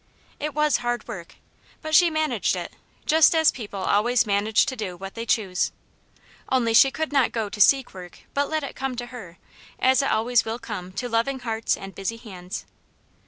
[0.39, 1.35] It was hard work,
[1.83, 2.73] but she managed it,
[3.05, 5.71] just as people always manage to do what they choose.
[6.49, 9.37] Only she could not go to seek work, but let it come to her,
[9.77, 12.65] as It always will come to loving hearts and busy hands.